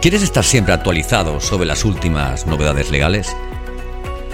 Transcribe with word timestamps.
¿Quieres 0.00 0.22
estar 0.22 0.44
siempre 0.44 0.72
actualizado 0.72 1.40
sobre 1.40 1.66
las 1.66 1.84
últimas 1.84 2.46
novedades 2.46 2.90
legales? 2.90 3.36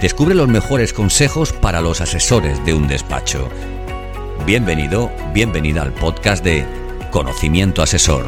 Descubre 0.00 0.32
los 0.32 0.46
mejores 0.46 0.92
consejos 0.92 1.52
para 1.52 1.80
los 1.80 2.00
asesores 2.00 2.64
de 2.64 2.72
un 2.72 2.86
despacho. 2.86 3.48
Bienvenido, 4.46 5.10
bienvenida 5.34 5.82
al 5.82 5.92
podcast 5.92 6.44
de 6.44 6.64
Conocimiento 7.10 7.82
Asesor. 7.82 8.26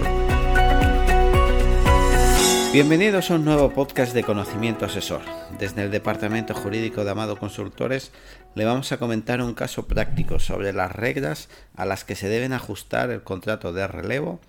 Bienvenidos 2.73 3.31
a 3.31 3.37
un 3.37 3.45
nuevo 3.45 3.71
podcast 3.71 4.15
de 4.15 4.25
Conocimiento 4.25 4.85
Asesor. 4.85 5.21
Desde 5.61 5.85
el 5.85 5.93
Departamento 5.93 6.55
Jurídico 6.55 7.05
de 7.05 7.13
Amado 7.13 7.39
Consultores 7.39 8.11
le 8.57 8.65
vamos 8.65 8.91
a 8.91 8.99
comentar 8.99 9.41
un 9.43 9.55
caso 9.55 9.87
práctico 9.87 10.41
sobre 10.41 10.73
las 10.73 10.91
reglas 10.91 11.49
a 11.77 11.87
las 11.87 12.03
que 12.03 12.17
se 12.17 12.29
deben 12.29 12.53
ajustar 12.53 13.13
el 13.13 13.23
contrato 13.23 13.73
de 13.73 13.87
relevo 13.87 14.41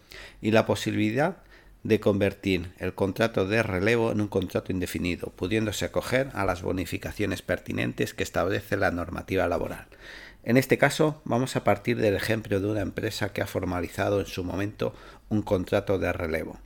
y 0.41 0.49
la 0.49 0.65
posibilidad 0.65 1.37
de 1.83 1.99
convertir 1.99 2.73
el 2.77 2.93
contrato 2.93 3.45
de 3.45 3.63
relevo 3.63 4.11
en 4.11 4.21
un 4.21 4.27
contrato 4.27 4.71
indefinido, 4.71 5.31
pudiéndose 5.35 5.85
acoger 5.85 6.29
a 6.33 6.45
las 6.45 6.61
bonificaciones 6.61 7.41
pertinentes 7.41 8.13
que 8.13 8.23
establece 8.23 8.77
la 8.77 8.91
normativa 8.91 9.47
laboral. 9.47 9.87
En 10.43 10.57
este 10.57 10.77
caso, 10.77 11.21
vamos 11.25 11.55
a 11.55 11.63
partir 11.63 11.97
del 11.97 12.15
ejemplo 12.15 12.59
de 12.59 12.67
una 12.67 12.81
empresa 12.81 13.33
que 13.33 13.41
ha 13.41 13.47
formalizado 13.47 14.19
en 14.19 14.25
su 14.25 14.43
momento 14.43 14.93
un 15.29 15.41
contrato 15.41 15.99
de 15.99 16.11
relevo. 16.11 16.59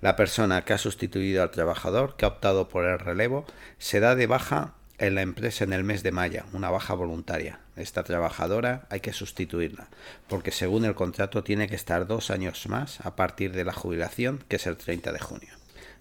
La 0.00 0.16
persona 0.16 0.64
que 0.64 0.72
ha 0.72 0.78
sustituido 0.78 1.42
al 1.42 1.50
trabajador 1.50 2.16
que 2.16 2.24
ha 2.24 2.28
optado 2.28 2.68
por 2.68 2.84
el 2.84 2.98
relevo 2.98 3.46
se 3.78 4.00
da 4.00 4.14
de 4.14 4.26
baja 4.26 4.74
en 4.98 5.14
la 5.14 5.22
empresa 5.22 5.64
en 5.64 5.72
el 5.72 5.84
mes 5.84 6.02
de 6.02 6.12
mayo, 6.12 6.44
una 6.52 6.70
baja 6.70 6.94
voluntaria. 6.94 7.60
Esta 7.76 8.04
trabajadora 8.04 8.86
hay 8.90 9.00
que 9.00 9.12
sustituirla, 9.12 9.88
porque 10.28 10.52
según 10.52 10.84
el 10.84 10.94
contrato 10.94 11.42
tiene 11.42 11.68
que 11.68 11.74
estar 11.74 12.06
dos 12.06 12.30
años 12.30 12.66
más 12.68 13.00
a 13.00 13.16
partir 13.16 13.52
de 13.52 13.64
la 13.64 13.72
jubilación, 13.72 14.44
que 14.48 14.56
es 14.56 14.66
el 14.66 14.76
30 14.76 15.12
de 15.12 15.18
junio. 15.18 15.50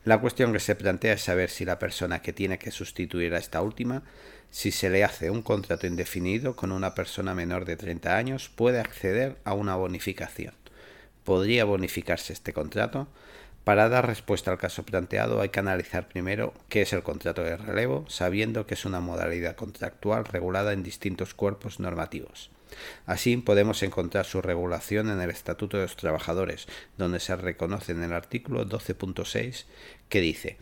La 0.06 0.20
cuestión 0.20 0.52
que 0.54 0.60
se 0.60 0.76
plantea 0.76 1.14
es 1.14 1.24
saber 1.24 1.50
si 1.50 1.66
la 1.66 1.80
persona 1.80 2.22
que 2.22 2.34
tiene 2.34 2.60
que 2.60 2.72
sustituir 2.72 3.34
a 3.34 3.40
esta 3.40 3.62
última, 3.62 4.04
si 4.52 4.72
se 4.72 4.90
le 4.90 5.04
hace 5.04 5.30
un 5.32 5.42
contrato 5.42 5.88
indefinido 5.88 6.56
con 6.56 6.72
una 6.72 6.94
persona 6.94 7.34
menor 7.34 7.66
de 7.66 7.78
30 7.78 8.16
años, 8.16 8.50
puede 8.50 8.80
acceder 8.80 9.38
a 9.46 9.54
una 9.54 9.76
bonificación. 9.76 10.54
¿Podría 11.24 11.64
bonificarse 11.64 12.34
este 12.34 12.52
contrato? 12.52 13.08
Para 13.64 13.88
dar 13.88 14.08
respuesta 14.08 14.52
al 14.52 14.58
caso 14.58 14.84
planteado 14.84 15.40
hay 15.40 15.50
que 15.50 15.60
analizar 15.60 16.10
primero 16.10 16.54
qué 16.68 16.82
es 16.82 16.92
el 16.92 17.02
contrato 17.02 17.44
de 17.44 17.56
relevo, 17.56 18.06
sabiendo 18.10 18.66
que 18.66 18.74
es 18.74 18.84
una 18.84 19.00
modalidad 19.00 19.56
contractual 19.56 20.26
regulada 20.26 20.74
en 20.74 20.84
distintos 20.84 21.34
cuerpos 21.34 21.80
normativos. 21.80 22.52
Así 23.06 23.38
podemos 23.38 23.82
encontrar 23.84 24.26
su 24.26 24.42
regulación 24.42 25.10
en 25.10 25.22
el 25.22 25.30
Estatuto 25.30 25.78
de 25.78 25.84
los 25.84 25.96
Trabajadores, 25.96 26.68
donde 26.98 27.20
se 27.20 27.36
reconoce 27.36 27.94
en 27.94 28.04
el 28.04 28.12
artículo 28.12 28.68
12.6 28.68 29.66
que 30.10 30.22
dice 30.22 30.58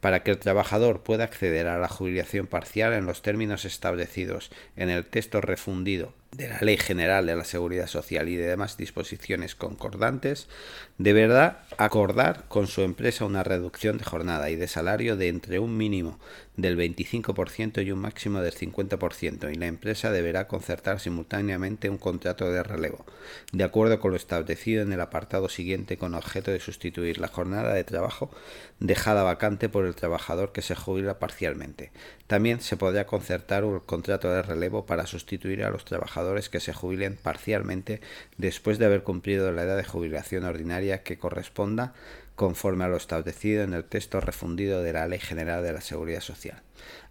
para 0.00 0.22
que 0.22 0.30
el 0.30 0.38
trabajador 0.38 1.02
pueda 1.02 1.24
acceder 1.24 1.68
a 1.68 1.78
la 1.78 1.88
jubilación 1.88 2.46
parcial 2.46 2.92
en 2.92 3.06
los 3.06 3.22
términos 3.22 3.64
establecidos 3.64 4.50
en 4.76 4.90
el 4.90 5.06
texto 5.06 5.40
refundido 5.40 6.14
de 6.32 6.48
la 6.48 6.60
Ley 6.60 6.76
General 6.76 7.26
de 7.26 7.34
la 7.34 7.44
Seguridad 7.44 7.88
Social 7.88 8.28
y 8.28 8.36
de 8.36 8.46
demás 8.46 8.76
disposiciones 8.76 9.56
concordantes, 9.56 10.48
deberá 10.96 11.64
acordar 11.76 12.44
con 12.46 12.68
su 12.68 12.82
empresa 12.82 13.24
una 13.24 13.42
reducción 13.42 13.98
de 13.98 14.04
jornada 14.04 14.48
y 14.48 14.56
de 14.56 14.68
salario 14.68 15.16
de 15.16 15.28
entre 15.28 15.58
un 15.58 15.76
mínimo 15.76 16.20
del 16.56 16.78
25% 16.78 17.84
y 17.84 17.90
un 17.90 17.98
máximo 17.98 18.40
del 18.40 18.54
50%, 18.54 19.52
y 19.52 19.56
la 19.56 19.66
empresa 19.66 20.12
deberá 20.12 20.46
concertar 20.46 21.00
simultáneamente 21.00 21.90
un 21.90 21.98
contrato 21.98 22.50
de 22.52 22.62
relevo, 22.62 23.04
de 23.52 23.64
acuerdo 23.64 23.98
con 23.98 24.12
lo 24.12 24.16
establecido 24.16 24.82
en 24.82 24.92
el 24.92 25.00
apartado 25.00 25.48
siguiente 25.48 25.96
con 25.96 26.14
objeto 26.14 26.50
de 26.50 26.60
sustituir 26.60 27.18
la 27.18 27.28
jornada 27.28 27.74
de 27.74 27.84
trabajo 27.84 28.30
dejada 28.78 29.22
vacante 29.22 29.68
por 29.68 29.84
el 29.84 29.89
trabajador 29.94 30.52
que 30.52 30.62
se 30.62 30.74
jubila 30.74 31.18
parcialmente. 31.18 31.92
También 32.26 32.60
se 32.60 32.76
podrá 32.76 33.06
concertar 33.06 33.64
un 33.64 33.80
contrato 33.80 34.30
de 34.30 34.42
relevo 34.42 34.86
para 34.86 35.06
sustituir 35.06 35.64
a 35.64 35.70
los 35.70 35.84
trabajadores 35.84 36.48
que 36.48 36.60
se 36.60 36.72
jubilen 36.72 37.16
parcialmente 37.16 38.00
después 38.36 38.78
de 38.78 38.86
haber 38.86 39.02
cumplido 39.02 39.52
la 39.52 39.62
edad 39.62 39.76
de 39.76 39.84
jubilación 39.84 40.44
ordinaria 40.44 41.02
que 41.02 41.18
corresponda 41.18 41.94
conforme 42.36 42.84
a 42.84 42.88
lo 42.88 42.96
establecido 42.96 43.64
en 43.64 43.74
el 43.74 43.84
texto 43.84 44.20
refundido 44.20 44.82
de 44.82 44.94
la 44.94 45.06
Ley 45.06 45.18
General 45.18 45.62
de 45.62 45.72
la 45.74 45.80
Seguridad 45.80 46.20
Social. 46.20 46.62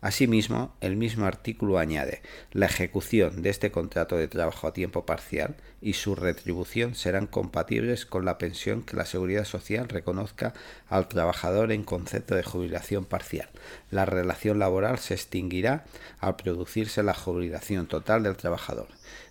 Asimismo, 0.02 0.76
el 0.82 0.96
mismo 0.96 1.26
artículo 1.26 1.78
añade 1.78 2.22
la 2.52 2.68
ejecución 2.68 3.42
de 3.42 3.50
este 3.50 3.72
contrato 3.72 4.16
de 4.18 4.28
trabajo 4.28 4.68
a 4.68 4.74
tiempo 4.74 5.06
parcial 5.06 5.56
y 5.82 5.94
su 5.94 6.16
retribución 6.16 6.96
serán 6.96 7.28
compatibles 7.28 8.06
con 8.06 8.26
la 8.26 8.38
pensión 8.38 8.82
que 8.82 8.96
la 8.96 9.06
Seguridad 9.06 9.46
Social 9.46 9.90
reconozca 9.90 10.54
al 10.88 11.08
trabajador 11.08 11.72
en 11.72 11.84
concepto 11.84 12.36
de 12.36 12.44
jubilación 12.44 13.06
parcial. 13.06 13.50
La 13.92 14.06
relación 14.06 14.60
laboral 14.60 15.00
se 15.00 15.14
extinguirá 15.14 15.86
al 16.20 16.36
producirse 16.36 17.04
la 17.04 17.14
jubilación 17.14 17.88
total 17.88 18.24
del 18.24 18.38
trabajador. 18.38 18.88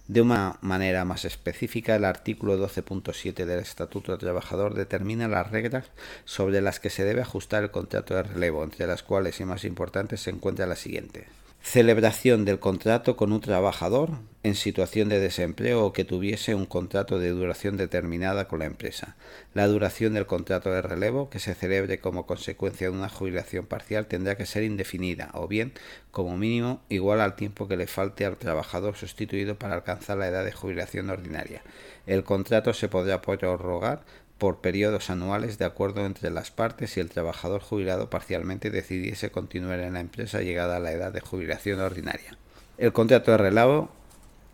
De 0.09 0.23
una 0.23 0.57
manera 0.63 1.05
más 1.05 1.27
específica, 1.27 1.95
el 1.95 2.07
artículo 2.07 2.57
12.7 2.57 3.45
del 3.45 3.61
Estatuto 3.61 4.13
del 4.13 4.21
Trabajador 4.21 4.73
determina 4.73 5.29
las 5.29 5.51
reglas 5.51 5.91
sobre 6.25 6.63
las 6.63 6.81
que 6.81 6.89
se 6.89 7.05
debe 7.05 7.21
ajustar 7.21 7.63
el 7.63 7.71
contrato 7.71 8.15
de 8.15 8.23
relevo, 8.23 8.65
entre 8.65 8.87
las 8.87 9.03
cuales 9.03 9.39
y 9.39 9.45
más 9.45 9.67
importantes 9.67 10.27
se 10.29 10.35
encuentra 10.35 10.67
la 10.67 10.77
siguiente. 10.77 11.27
Celebración 11.63 12.45
del 12.45 12.59
contrato 12.59 13.17
con 13.17 13.33
un 13.33 13.41
trabajador 13.41 14.11
en 14.43 14.55
situación 14.55 15.09
de 15.09 15.21
desempleo 15.21 15.85
o 15.85 15.93
que 15.95 16.05
tuviese 16.05 16.55
un 16.55 16.67
contrato 16.67 17.19
de 17.19 17.31
duración 17.31 17.79
determinada 17.79 18.47
con 18.47 18.59
la 18.59 18.67
empresa. 18.67 19.17
La 19.55 19.67
duración 19.67 20.13
del 20.13 20.27
contrato 20.27 20.71
de 20.71 20.83
relevo 20.83 21.31
que 21.31 21.39
se 21.39 21.55
celebre 21.55 21.99
como 21.99 22.27
consecuencia 22.27 22.91
de 22.91 22.97
una 22.97 23.09
jubilación 23.09 23.65
parcial 23.65 24.07
tendrá 24.07 24.37
que 24.37 24.45
ser 24.47 24.65
indefinida 24.65 25.31
o 25.33 25.49
bien 25.49 25.73
como 26.11 26.37
mínimo 26.37 26.83
igual 26.91 27.23
al 27.23 27.35
tiempo 27.35 27.69
que 27.69 27.79
le 27.79 27.87
falte 27.87 28.27
al 28.27 28.37
trabajador 28.37 28.97
sustituido 28.97 29.59
para 29.59 29.75
alcanzar 29.75 30.19
la 30.19 30.29
edad 30.29 30.45
de 30.45 30.53
jubilación 30.53 31.09
ordinaria. 31.09 31.63
El 32.07 32.23
contrato 32.23 32.75
se 32.75 32.89
podrá 32.89 33.23
prorrogar 33.23 34.05
por 34.39 34.61
periodos 34.61 35.11
anuales 35.11 35.59
de 35.59 35.65
acuerdo 35.65 36.07
entre 36.07 36.31
las 36.31 36.51
partes 36.51 36.91
si 36.91 37.01
el 37.01 37.11
trabajador 37.11 37.61
jubilado 37.61 38.09
parcialmente 38.09 38.71
decidiese 38.71 39.31
continuar 39.31 39.81
en 39.81 39.95
la 39.95 40.01
empresa 40.01 40.41
llegada 40.41 40.77
a 40.77 40.81
la 40.81 40.93
edad 40.93 41.13
de 41.13 41.21
jubilación 41.21 41.81
ordinaria. 41.81 42.39
El 42.79 42.93
contrato 42.93 43.33
de 43.33 43.39
relevo 43.39 43.91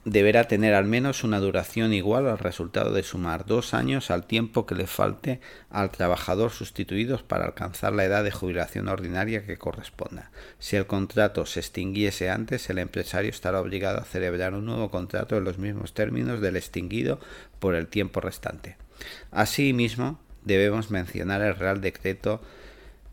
deberá 0.04 0.44
tener 0.44 0.74
al 0.74 0.84
menos 0.84 1.24
una 1.24 1.40
duración 1.40 1.92
igual 1.92 2.28
al 2.28 2.38
resultado 2.38 2.92
de 2.92 3.02
sumar 3.02 3.46
dos 3.46 3.72
años 3.72 4.10
al 4.10 4.26
tiempo 4.26 4.66
que 4.66 4.74
le 4.74 4.86
falte 4.86 5.40
al 5.70 5.90
trabajador 5.90 6.50
sustituido 6.50 7.18
para 7.26 7.46
alcanzar 7.46 7.92
la 7.92 8.04
edad 8.04 8.22
de 8.22 8.30
jubilación 8.30 8.88
ordinaria 8.88 9.46
que 9.46 9.56
corresponda. 9.56 10.30
Si 10.58 10.76
el 10.76 10.86
contrato 10.86 11.46
se 11.46 11.60
extinguiese 11.60 12.30
antes, 12.30 12.68
el 12.68 12.78
empresario 12.78 13.30
estará 13.30 13.60
obligado 13.60 13.98
a 13.98 14.04
celebrar 14.04 14.54
un 14.54 14.66
nuevo 14.66 14.90
contrato 14.90 15.36
en 15.36 15.44
los 15.44 15.58
mismos 15.58 15.94
términos 15.94 16.40
del 16.40 16.56
extinguido 16.56 17.18
por 17.58 17.74
el 17.74 17.88
tiempo 17.88 18.20
restante. 18.20 18.76
Asimismo, 19.30 20.20
debemos 20.44 20.90
mencionar 20.90 21.42
el 21.42 21.56
Real 21.56 21.80
Decreto 21.80 22.40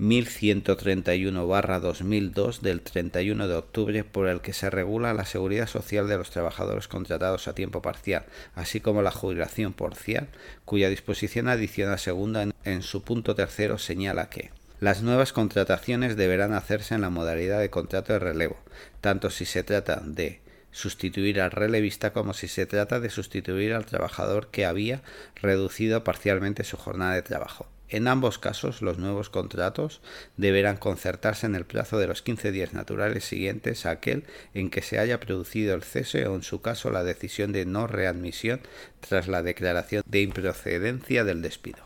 1131-2002 0.02 2.60
del 2.62 2.82
31 2.82 3.48
de 3.48 3.54
octubre 3.54 4.04
por 4.04 4.28
el 4.28 4.42
que 4.42 4.54
se 4.54 4.72
regula 4.72 5.14
la 5.14 5.26
seguridad 5.26 5.68
social 5.68 6.08
de 6.08 6.18
los 6.18 6.32
trabajadores 6.32 6.88
contratados 6.88 7.48
a 7.48 7.54
tiempo 7.54 7.84
parcial, 7.84 8.26
así 8.56 8.82
como 8.82 9.04
la 9.04 9.12
jubilación 9.12 9.74
parcial, 9.74 10.30
cuya 10.66 10.90
disposición 10.90 11.48
adicional 11.48 12.00
segunda 12.00 12.48
en, 12.64 12.82
su 12.82 13.04
punto 13.04 13.36
tercero 13.36 13.78
señala 13.78 14.30
que 14.30 14.50
las 14.80 15.04
nuevas 15.04 15.34
contrataciones 15.34 16.16
deberán 16.16 16.54
hacerse 16.54 16.96
en 16.96 17.02
la 17.02 17.12
modalidad 17.12 17.60
de 17.60 17.70
contrato 17.70 18.14
de 18.14 18.20
relevo, 18.20 18.58
tanto 19.02 19.30
si 19.30 19.46
se 19.46 19.62
trata 19.62 20.02
de 20.04 20.41
sustituir 20.72 21.42
al 21.42 21.52
relevista 21.52 22.14
como 22.14 22.34
si 22.34 22.48
se 22.48 22.66
trata 22.66 23.00
de 23.00 23.10
sustituir 23.10 23.74
al 23.74 23.86
trabajador 23.86 24.48
que 24.52 24.66
había 24.66 25.02
reducido 25.42 26.04
parcialmente 26.04 26.64
su 26.64 26.78
jornada 26.78 27.16
de 27.16 27.22
trabajo. 27.22 27.68
En 27.92 28.08
ambos 28.08 28.40
casos, 28.40 28.82
los 28.82 29.00
nuevos 29.00 29.30
contratos 29.30 30.00
deberán 30.38 30.78
concertarse 30.78 31.46
en 31.46 31.56
el 31.56 31.66
plazo 31.66 32.00
de 32.00 32.08
los 32.08 32.22
15 32.22 32.54
días 32.54 32.72
naturales 32.72 33.26
siguientes 33.26 33.86
a 33.86 33.92
aquel 33.92 34.24
en 34.54 34.70
que 34.70 34.82
se 34.82 34.98
haya 34.98 35.20
producido 35.20 35.76
el 35.76 35.84
cese 35.84 36.26
o, 36.26 36.36
en 36.36 36.44
su 36.44 36.62
caso, 36.62 36.90
la 36.90 37.04
decisión 37.04 37.52
de 37.52 37.66
no 37.66 37.88
readmisión 37.88 38.62
tras 39.02 39.28
la 39.28 39.44
declaración 39.44 40.04
de 40.06 40.22
improcedencia 40.22 41.26
del 41.26 41.42
despido. 41.42 41.80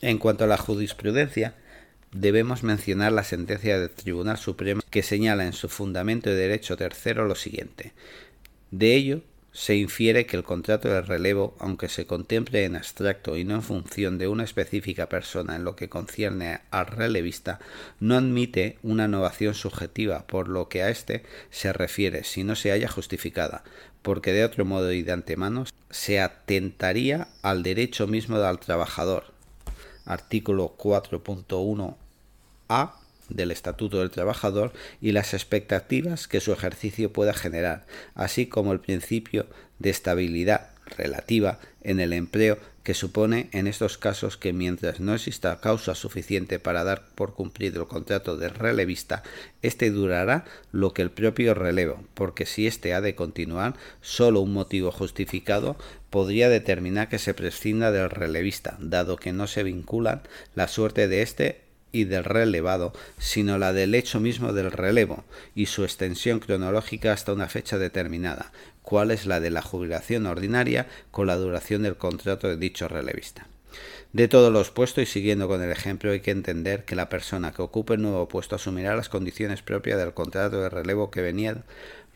En 0.00 0.18
cuanto 0.18 0.42
a 0.42 0.48
la 0.48 0.56
jurisprudencia, 0.56 1.54
debemos 2.14 2.62
mencionar 2.62 3.12
la 3.12 3.24
sentencia 3.24 3.78
del 3.78 3.90
Tribunal 3.90 4.38
Supremo 4.38 4.80
que 4.88 5.02
señala 5.02 5.44
en 5.44 5.52
su 5.52 5.68
fundamento 5.68 6.30
de 6.30 6.36
derecho 6.36 6.76
tercero 6.76 7.26
lo 7.26 7.34
siguiente. 7.34 7.92
De 8.70 8.94
ello 8.94 9.20
se 9.52 9.76
infiere 9.76 10.26
que 10.26 10.36
el 10.36 10.42
contrato 10.42 10.88
de 10.88 11.02
relevo, 11.02 11.56
aunque 11.60 11.88
se 11.88 12.06
contemple 12.06 12.64
en 12.64 12.74
abstracto 12.74 13.36
y 13.36 13.44
no 13.44 13.54
en 13.54 13.62
función 13.62 14.18
de 14.18 14.26
una 14.26 14.42
específica 14.42 15.08
persona 15.08 15.54
en 15.54 15.64
lo 15.64 15.76
que 15.76 15.88
concierne 15.88 16.60
al 16.70 16.86
relevista, 16.86 17.60
no 18.00 18.16
admite 18.16 18.78
una 18.82 19.04
innovación 19.04 19.54
subjetiva 19.54 20.26
por 20.26 20.48
lo 20.48 20.68
que 20.68 20.82
a 20.82 20.90
éste 20.90 21.24
se 21.50 21.72
refiere 21.72 22.24
si 22.24 22.42
no 22.42 22.56
se 22.56 22.72
haya 22.72 22.88
justificada, 22.88 23.62
porque 24.02 24.32
de 24.32 24.44
otro 24.44 24.64
modo 24.64 24.92
y 24.92 25.02
de 25.02 25.12
antemano 25.12 25.66
se 25.90 26.20
atentaría 26.20 27.28
al 27.42 27.62
derecho 27.62 28.08
mismo 28.08 28.40
del 28.40 28.58
trabajador, 28.58 29.34
artículo 30.04 30.74
4.1a 32.68 32.92
del 33.28 33.50
Estatuto 33.50 34.00
del 34.00 34.10
Trabajador 34.10 34.72
y 35.00 35.12
las 35.12 35.34
expectativas 35.34 36.28
que 36.28 36.40
su 36.40 36.52
ejercicio 36.52 37.12
pueda 37.12 37.32
generar, 37.32 37.86
así 38.14 38.46
como 38.46 38.72
el 38.72 38.80
principio 38.80 39.46
de 39.78 39.90
estabilidad 39.90 40.70
relativa 40.96 41.58
en 41.80 42.00
el 42.00 42.12
empleo 42.12 42.58
que 42.82 42.92
supone 42.92 43.48
en 43.52 43.66
estos 43.66 43.96
casos 43.96 44.36
que 44.36 44.52
mientras 44.52 45.00
no 45.00 45.14
exista 45.14 45.58
causa 45.58 45.94
suficiente 45.94 46.58
para 46.58 46.84
dar 46.84 47.06
por 47.14 47.34
cumplido 47.34 47.80
el 47.80 47.88
contrato 47.88 48.36
de 48.36 48.50
relevista, 48.50 49.22
éste 49.62 49.90
durará 49.90 50.44
lo 50.70 50.92
que 50.92 51.00
el 51.00 51.10
propio 51.10 51.54
relevo, 51.54 52.04
porque 52.12 52.44
si 52.44 52.66
éste 52.66 52.92
ha 52.92 53.00
de 53.00 53.14
continuar, 53.14 53.74
solo 54.02 54.42
un 54.42 54.52
motivo 54.52 54.92
justificado 54.92 55.78
podría 56.10 56.50
determinar 56.50 57.08
que 57.08 57.18
se 57.18 57.32
prescinda 57.32 57.90
del 57.90 58.10
relevista, 58.10 58.76
dado 58.80 59.16
que 59.16 59.32
no 59.32 59.46
se 59.46 59.62
vinculan 59.62 60.20
la 60.54 60.68
suerte 60.68 61.08
de 61.08 61.22
éste 61.22 61.63
y 61.94 62.04
del 62.04 62.24
relevado, 62.24 62.92
sino 63.18 63.56
la 63.56 63.72
del 63.72 63.94
hecho 63.94 64.18
mismo 64.18 64.52
del 64.52 64.72
relevo 64.72 65.24
y 65.54 65.66
su 65.66 65.84
extensión 65.84 66.40
cronológica 66.40 67.12
hasta 67.12 67.32
una 67.32 67.48
fecha 67.48 67.78
determinada, 67.78 68.50
cuál 68.82 69.12
es 69.12 69.26
la 69.26 69.38
de 69.38 69.50
la 69.50 69.62
jubilación 69.62 70.26
ordinaria 70.26 70.88
con 71.12 71.28
la 71.28 71.36
duración 71.36 71.84
del 71.84 71.96
contrato 71.96 72.48
de 72.48 72.56
dicho 72.56 72.88
relevista. 72.88 73.46
De 74.12 74.26
todos 74.26 74.52
los 74.52 74.70
puestos 74.70 75.04
y 75.04 75.06
siguiendo 75.06 75.46
con 75.46 75.62
el 75.62 75.70
ejemplo 75.70 76.10
hay 76.10 76.20
que 76.20 76.32
entender 76.32 76.84
que 76.84 76.96
la 76.96 77.08
persona 77.08 77.52
que 77.52 77.62
ocupe 77.62 77.94
el 77.94 78.02
nuevo 78.02 78.26
puesto 78.26 78.56
asumirá 78.56 78.96
las 78.96 79.08
condiciones 79.08 79.62
propias 79.62 79.98
del 79.98 80.14
contrato 80.14 80.60
de 80.60 80.68
relevo 80.68 81.12
que 81.12 81.22
venía 81.22 81.62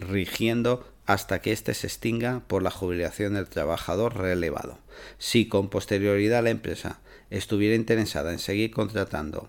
rigiendo 0.01 0.89
hasta 1.07 1.41
que 1.41 1.53
éste 1.53 1.75
se 1.75 1.87
extinga 1.87 2.43
por 2.49 2.63
la 2.63 2.71
jubilación 2.71 3.35
del 3.35 3.49
trabajador 3.49 4.17
relevado. 4.17 4.79
Si 5.19 5.49
con 5.49 5.71
posterioridad 5.71 6.43
la 6.43 6.51
empresa 6.51 6.99
estuviera 7.31 7.75
interesada 7.75 8.33
en 8.33 8.39
seguir 8.39 8.71
contratando 8.71 9.49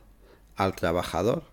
al 0.60 0.76
trabajador, 0.76 1.44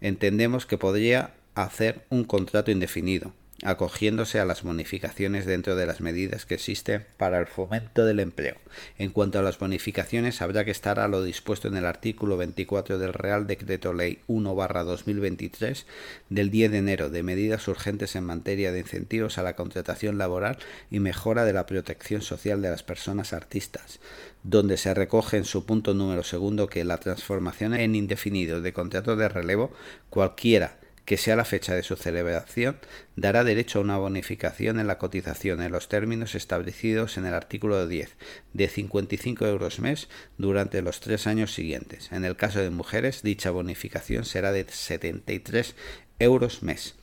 entendemos 0.00 0.66
que 0.66 0.76
podría 0.76 1.34
hacer 1.54 2.04
un 2.10 2.24
contrato 2.24 2.70
indefinido, 2.70 3.32
acogiéndose 3.62 4.38
a 4.38 4.44
las 4.44 4.62
bonificaciones 4.62 5.46
dentro 5.46 5.76
de 5.76 5.86
las 5.86 6.00
medidas 6.00 6.44
que 6.44 6.54
existen 6.54 7.06
para 7.16 7.38
el 7.38 7.46
fomento 7.46 8.04
del 8.04 8.20
empleo. 8.20 8.56
En 8.98 9.10
cuanto 9.10 9.38
a 9.38 9.42
las 9.42 9.58
bonificaciones, 9.58 10.42
habrá 10.42 10.64
que 10.64 10.70
estar 10.70 11.00
a 11.00 11.08
lo 11.08 11.22
dispuesto 11.22 11.68
en 11.68 11.76
el 11.76 11.86
artículo 11.86 12.36
24 12.36 12.98
del 12.98 13.14
Real 13.14 13.46
Decreto 13.46 13.94
Ley 13.94 14.18
1-2023 14.28 15.84
del 16.28 16.50
10 16.50 16.70
de 16.72 16.78
enero 16.78 17.08
de 17.08 17.22
medidas 17.22 17.66
urgentes 17.68 18.14
en 18.14 18.24
materia 18.24 18.72
de 18.72 18.80
incentivos 18.80 19.38
a 19.38 19.42
la 19.42 19.56
contratación 19.56 20.18
laboral 20.18 20.58
y 20.90 21.00
mejora 21.00 21.44
de 21.44 21.54
la 21.54 21.66
protección 21.66 22.20
social 22.20 22.60
de 22.60 22.70
las 22.70 22.82
personas 22.82 23.32
artistas, 23.32 24.00
donde 24.42 24.76
se 24.76 24.92
recoge 24.92 25.38
en 25.38 25.44
su 25.44 25.64
punto 25.64 25.94
número 25.94 26.24
segundo 26.24 26.68
que 26.68 26.84
la 26.84 26.98
transformación 26.98 27.72
en 27.74 27.94
indefinido 27.94 28.60
de 28.60 28.74
contrato 28.74 29.16
de 29.16 29.28
relevo 29.28 29.72
cualquiera 30.10 30.76
que 31.06 31.16
sea 31.16 31.36
la 31.36 31.44
fecha 31.44 31.74
de 31.74 31.82
su 31.84 31.96
celebración, 31.96 32.76
dará 33.14 33.44
derecho 33.44 33.78
a 33.78 33.82
una 33.82 33.96
bonificación 33.96 34.78
en 34.78 34.88
la 34.88 34.98
cotización 34.98 35.62
en 35.62 35.72
los 35.72 35.88
términos 35.88 36.34
establecidos 36.34 37.16
en 37.16 37.24
el 37.24 37.32
artículo 37.32 37.86
10, 37.86 38.16
de 38.52 38.68
55 38.68 39.46
euros 39.46 39.78
mes 39.78 40.08
durante 40.36 40.82
los 40.82 41.00
tres 41.00 41.26
años 41.26 41.54
siguientes. 41.54 42.10
En 42.12 42.24
el 42.24 42.36
caso 42.36 42.58
de 42.58 42.70
mujeres, 42.70 43.22
dicha 43.22 43.50
bonificación 43.50 44.24
será 44.24 44.52
de 44.52 44.66
73 44.68 45.76
euros 46.18 46.62
mes. 46.62 46.96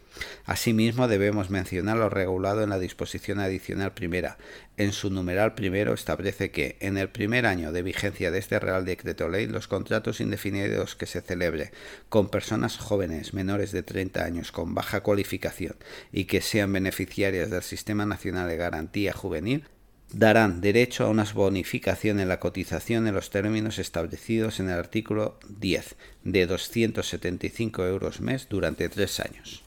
Asimismo, 0.45 1.07
debemos 1.07 1.49
mencionar 1.49 1.97
lo 1.97 2.09
regulado 2.09 2.63
en 2.63 2.69
la 2.69 2.79
disposición 2.79 3.39
adicional 3.39 3.93
primera. 3.93 4.37
En 4.77 4.91
su 4.91 5.09
numeral 5.09 5.55
primero 5.55 5.93
establece 5.93 6.51
que, 6.51 6.77
en 6.79 6.97
el 6.97 7.09
primer 7.09 7.45
año 7.45 7.71
de 7.71 7.81
vigencia 7.81 8.31
de 8.31 8.39
este 8.39 8.59
Real 8.59 8.85
Decreto 8.85 9.29
Ley, 9.29 9.47
los 9.47 9.67
contratos 9.67 10.19
indefinidos 10.19 10.95
que 10.95 11.05
se 11.05 11.21
celebre 11.21 11.71
con 12.09 12.29
personas 12.29 12.77
jóvenes 12.77 13.33
menores 13.33 13.71
de 13.71 13.83
30 13.83 14.23
años 14.23 14.51
con 14.51 14.75
baja 14.75 15.01
cualificación 15.01 15.75
y 16.11 16.25
que 16.25 16.41
sean 16.41 16.73
beneficiarias 16.73 17.49
del 17.49 17.63
Sistema 17.63 18.05
Nacional 18.05 18.47
de 18.47 18.57
Garantía 18.57 19.13
Juvenil 19.13 19.65
darán 20.13 20.61
derecho 20.61 21.05
a 21.05 21.09
una 21.09 21.25
bonificación 21.33 22.19
en 22.19 22.27
la 22.29 22.39
cotización 22.39 23.07
en 23.07 23.15
los 23.15 23.31
términos 23.31 23.79
establecidos 23.79 24.59
en 24.59 24.69
el 24.69 24.77
artículo 24.77 25.39
10 25.49 25.95
de 26.23 26.45
275 26.45 27.85
euros 27.85 28.21
mes 28.21 28.47
durante 28.47 28.87
tres 28.89 29.19
años. 29.19 29.63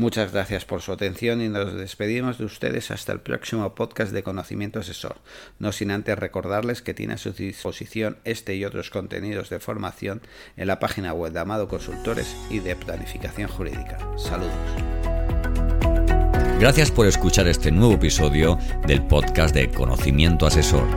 Muchas 0.00 0.32
gracias 0.32 0.64
por 0.64 0.80
su 0.80 0.92
atención 0.92 1.42
y 1.42 1.50
nos 1.50 1.74
despedimos 1.74 2.38
de 2.38 2.46
ustedes 2.46 2.90
hasta 2.90 3.12
el 3.12 3.20
próximo 3.20 3.74
podcast 3.74 4.12
de 4.12 4.22
Conocimiento 4.22 4.80
Asesor, 4.80 5.16
no 5.58 5.72
sin 5.72 5.90
antes 5.90 6.18
recordarles 6.18 6.80
que 6.80 6.94
tiene 6.94 7.12
a 7.12 7.18
su 7.18 7.32
disposición 7.32 8.16
este 8.24 8.56
y 8.56 8.64
otros 8.64 8.88
contenidos 8.88 9.50
de 9.50 9.60
formación 9.60 10.22
en 10.56 10.68
la 10.68 10.78
página 10.78 11.12
web 11.12 11.34
de 11.34 11.40
Amado 11.40 11.68
Consultores 11.68 12.34
y 12.48 12.60
de 12.60 12.76
Planificación 12.76 13.50
Jurídica. 13.50 13.98
Saludos. 14.16 14.54
Gracias 16.58 16.90
por 16.90 17.06
escuchar 17.06 17.46
este 17.46 17.70
nuevo 17.70 17.92
episodio 17.92 18.58
del 18.86 19.06
podcast 19.06 19.54
de 19.54 19.68
Conocimiento 19.68 20.46
Asesor. 20.46 20.88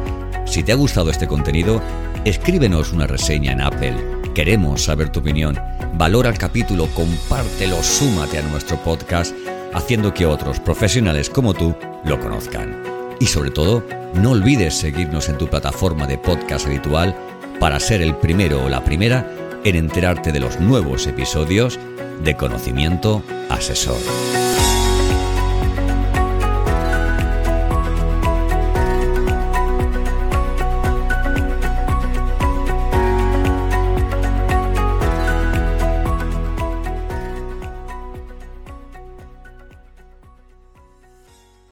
Si 0.45 0.63
te 0.63 0.71
ha 0.71 0.75
gustado 0.75 1.09
este 1.09 1.27
contenido, 1.27 1.81
escríbenos 2.23 2.93
una 2.93 3.05
reseña 3.05 3.51
en 3.51 3.59
Apple. 3.59 3.95
Queremos 4.33 4.85
saber 4.85 5.09
tu 5.09 5.19
opinión 5.19 5.59
valora 5.93 6.29
el 6.29 6.37
capítulo, 6.37 6.87
compártelo, 6.93 7.81
súmate 7.81 8.39
a 8.39 8.41
nuestro 8.43 8.77
podcast, 8.77 9.33
haciendo 9.73 10.13
que 10.13 10.25
otros 10.25 10.59
profesionales 10.59 11.29
como 11.29 11.53
tú 11.53 11.75
lo 12.05 12.19
conozcan. 12.19 12.81
Y 13.19 13.27
sobre 13.27 13.51
todo, 13.51 13.85
no 14.13 14.31
olvides 14.31 14.75
seguirnos 14.75 15.29
en 15.29 15.37
tu 15.37 15.47
plataforma 15.47 16.07
de 16.07 16.17
podcast 16.17 16.65
habitual 16.65 17.15
para 17.59 17.79
ser 17.79 18.01
el 18.01 18.15
primero 18.15 18.65
o 18.65 18.69
la 18.69 18.83
primera 18.83 19.31
en 19.63 19.75
enterarte 19.75 20.31
de 20.31 20.39
los 20.39 20.59
nuevos 20.59 21.07
episodios 21.07 21.79
de 22.23 22.35
Conocimiento 22.35 23.23
Asesor. 23.49 24.52